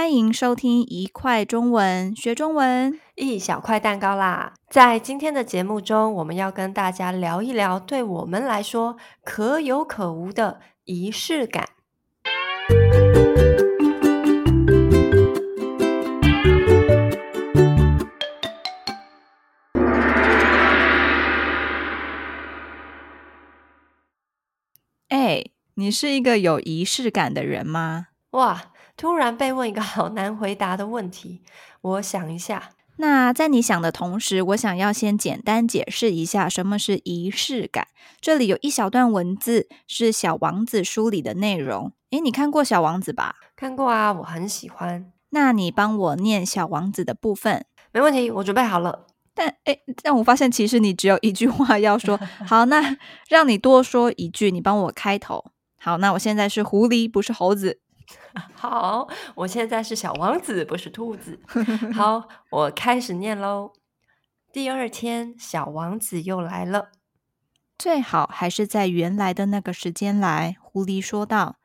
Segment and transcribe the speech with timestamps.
[0.00, 4.54] 欢迎收听一块中文学中文，一小块蛋糕啦！
[4.70, 11.68] 在今天的节目中，我们要跟大家聊一聊对我们来说可有可无的仪式感。
[25.10, 25.44] 哎，
[25.74, 28.06] 你是一个有仪式感的人吗？
[28.30, 28.72] 哇！
[29.00, 31.40] 突然被问一个好难回答的问题，
[31.80, 32.72] 我想一下。
[32.96, 37.86] 那在你想的同时，我想要先简单解释一下什么是仪式感。
[38.20, 41.92] 这里有一小段文字是《小王子》书里的内容。
[42.10, 43.36] 诶，你看过《小王子》吧？
[43.56, 45.10] 看过啊，我很喜欢。
[45.30, 47.64] 那你帮我念《小王子》的部分。
[47.92, 49.06] 没问题，我准备好了。
[49.32, 52.20] 但诶，但我发现其实你只有一句话要说。
[52.46, 52.98] 好，那
[53.30, 55.52] 让你多说一句，你帮我开头。
[55.78, 57.80] 好，那我现在是狐狸，不是猴子。
[58.54, 61.40] 好，我现在是小王子，不是兔子。
[61.92, 63.72] 好，我开始念喽。
[64.52, 66.90] 第二天，小王子又来了。
[67.78, 71.56] 最好还是在原来的那个时间来，狐狸说道。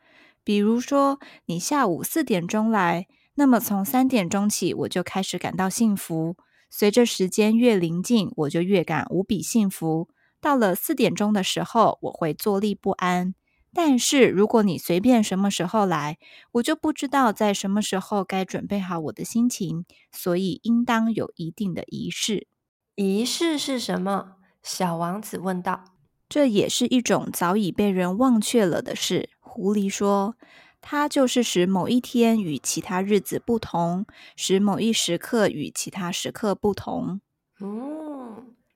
[0.44, 6.38] 比如说，你下午四点钟来，那么从三点钟起，我就开始感到幸福。
[6.70, 10.08] 随着时间越临近，我就越感无比幸福。
[10.40, 13.34] 到了四点钟的时候，我会坐立不安。
[13.76, 16.18] 但是如果你随便什么时候来，
[16.54, 22.48] 我就不知道在什么时候该准备好我的心情，所以应当有一定的仪式。
[22.96, 24.38] 仪式是什么？
[24.64, 25.84] 小王子问道。
[26.30, 29.30] 这也是一种早已被人忘却了的事。
[29.42, 30.36] 狐狸说，
[30.80, 34.06] 它就是使某一天与其他日子不同，
[34.38, 37.20] 使某一时刻与其他时刻不同。
[37.60, 38.05] 嗯。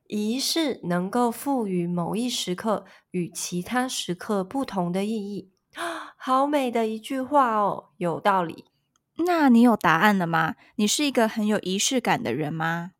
[0.09, 5.51] 仪式能够赋予某一时刻与其他时刻不同的意义，
[6.17, 8.65] 好美的一句话哦，有道理。
[9.27, 10.55] 那你有答案了吗？
[10.77, 12.93] 你是一个很有仪式感的人吗？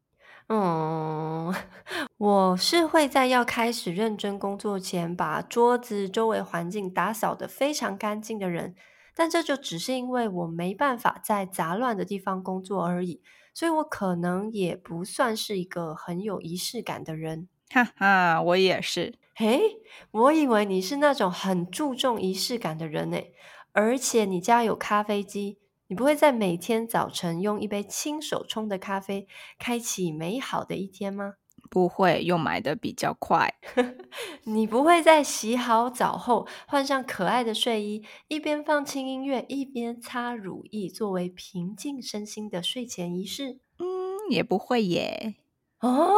[0.50, 1.52] 嗯，
[2.18, 8.76] 我是会在要开始认真工作前，把桌子周围环境打扫得非常干净的人。
[9.16, 13.22] 但这就只是因为我没办法在杂乱的地方工作而已。
[13.54, 19.16] 所以我可能也不算是一个很有仪式感的人，哈哈，我也是。
[19.36, 19.62] 嘿，
[20.12, 23.18] 我以为你是那种很注重仪式感的人呢，
[23.72, 25.58] 而且你家有咖啡机，
[25.88, 29.28] 你不会在每天早晨用一杯亲手冲的咖啡
[29.58, 31.36] 开启美好的一天吗？
[31.70, 33.54] 不会，又买的比较快。
[34.46, 43.60] 你不会在洗好澡后换上可爱的睡衣，一边放轻音乐，一边擦乳液，作为平静身心的睡前仪式？
[43.78, 43.86] 嗯，
[44.30, 45.36] 也不会耶。
[45.82, 46.12] 哦，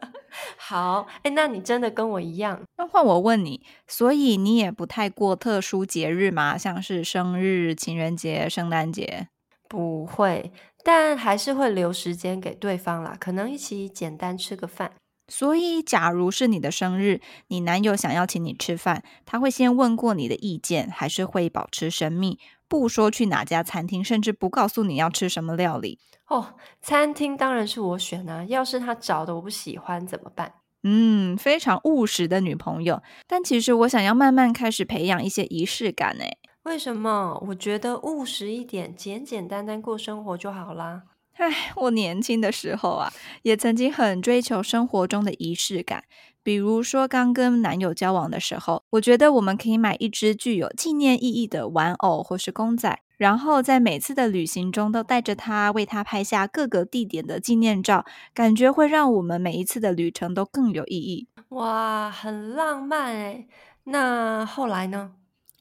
[0.56, 2.62] 好，哎，那你真的跟我一样。
[2.78, 6.56] 那换我问你，所以你也不太过特殊节日吗？
[6.56, 9.28] 像是生日、情人节、圣诞节？
[9.68, 10.52] 不会。
[10.84, 14.92] 但还是会留时间给对方啦，可能一起简单吃个饭。
[15.28, 22.38] 所以，假如是你的生日，你男友想要请你吃饭，他会先问过你的意见，还是会保持神秘，
[22.68, 25.98] 不说去哪家餐厅，甚至不告诉你要吃什么料理？
[26.28, 30.52] 哦，餐厅当然是我选啊，要是他找的我不喜欢怎么办？
[30.82, 33.00] 嗯，非常务实的女朋友。
[33.28, 36.38] 但其实我想要慢慢开始培养一些仪式感诶。
[36.64, 37.42] 为什么？
[37.48, 41.02] 我觉得务实一点，简简单单过生活就好啦。
[41.34, 43.12] 唉，我年轻的时候啊，
[43.42, 46.04] 也曾经很追求生活中的仪式感。
[46.44, 61.26] 比如说，刚跟男友交往的时候，我觉得我们可以买一只具有纪念意义的玩偶或是公仔，然后在每次的旅行中都带着它，为它拍下各个地点的纪念照，感觉会让我们每一次的旅程都更有意义。
[61.48, 63.48] 哇，很浪漫诶。
[63.84, 65.12] 那后来呢？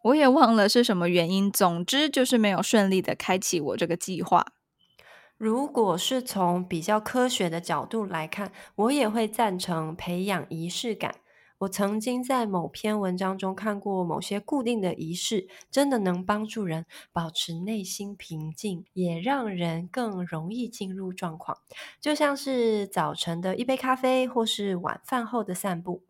[0.04, 4.46] 我也忘了是什么原因，总之就是没有顺利的开启我这个计划。
[5.38, 11.16] 如果是从比较科学的角度来看，我也会赞成培养仪式感。
[11.60, 21.58] 我曾经在某篇文章中看过，某些固定的仪式真的能帮助人保持内心平静，也让人更容易进入状况。
[22.00, 26.02] 就像是早晨的一杯咖啡，或是晚饭后的散步。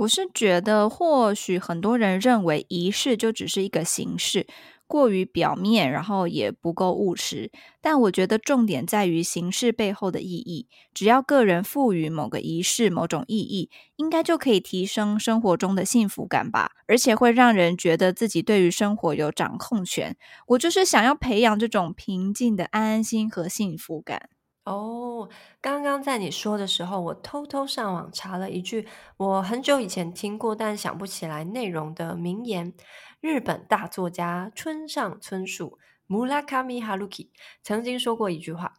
[0.00, 4.46] 我是觉得，或许很多人认为仪式就只是一个形式，
[4.86, 7.52] 过于表面，然后也不够务实。
[7.82, 10.68] 但我觉得重点在于形式背后的意义。
[10.94, 20.16] 只要个人赋予某个仪式某种意义，应该就可以提升生活中的幸福感吧，而且会让人觉得自己对于生活有掌控权。
[20.46, 24.30] 我就是想要培养这种平静的安心和幸福感。
[24.64, 25.28] 哦，
[25.60, 28.86] 刚刚在你说的时候，我偷偷上网查了一句
[29.16, 32.74] 我很久以前听过但想不起来内容的名言。
[33.20, 35.78] 日本大作家村上春树
[36.08, 37.30] Murakami Haruki
[37.62, 38.74] 曾经说过一句话：“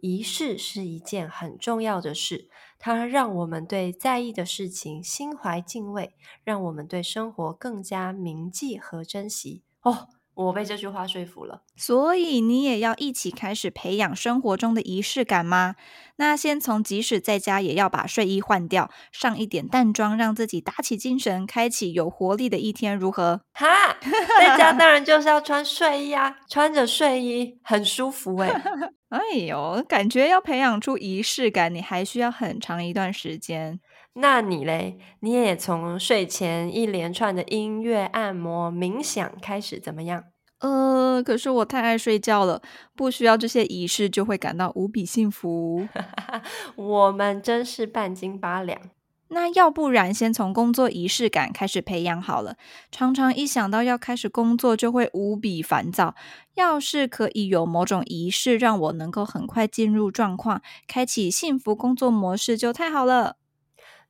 [0.00, 2.48] 仪式是一件很重要的事，
[2.78, 6.14] 它让我们对在意的事情心怀敬畏，
[6.44, 10.08] 让我们对生活更加铭记和珍惜。”哦。
[10.36, 15.76] 我被这句话说服了，所以你也要一起开始培养生活中的仪式感吗？
[16.16, 23.40] 那先从即使在家也要把睡衣换掉，上一点淡妆，让自己打起精神，开启有活力的一天，如何？
[23.54, 23.96] 哈，
[24.38, 28.62] 在家当然就是要穿睡衣啊，穿着睡衣很舒服哎。
[29.08, 33.78] 哎呦，感觉要培养出仪式感，你还需要很长一段时间。
[34.14, 34.98] 那你嘞？
[35.20, 40.24] 你也从睡前一连串的音乐、按摩、冥想开始，怎么样？
[40.60, 42.62] 呃，可是我太爱睡觉了，
[42.96, 45.86] 不需要这些仪式就会感到无比幸福。
[46.74, 48.80] 我们真是半斤八两。
[49.28, 52.56] 那要不然先从工作仪式感开始培养好了。
[52.92, 56.14] 常常一想到要开始工作，就会无比烦躁。
[56.54, 63.36] 要是可以有某种仪式，让我能够很快进入状况，开启幸福工作模式，就太好了。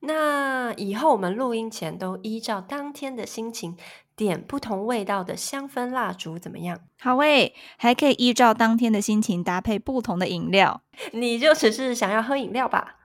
[0.00, 3.76] 那以后我们录音前都依照当天的心情
[4.14, 6.78] 点不同味道的香氛蜡烛，怎么样？
[7.00, 10.82] 好诶，还可以依照当天的心情搭配不同的饮料。
[11.12, 12.96] 你就只是想要喝饮料吧？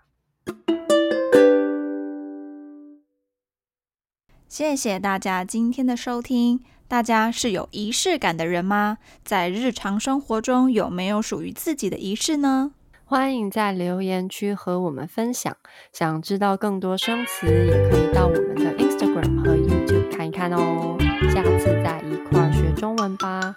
[4.51, 6.59] 谢谢大家今天的收听。
[6.89, 8.97] 大家是有仪式感的人吗？
[9.23, 12.71] 在日常生活中有没有属于自己的仪式呢？
[13.05, 15.55] 欢迎在留言区和我们分享。
[15.93, 20.97] 想知道更多生词，也可以到我们的 Instagram 和 YouTube 看一看哦。
[21.33, 23.55] 下次再一块儿学中文吧，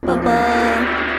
[0.00, 1.11] 拜拜。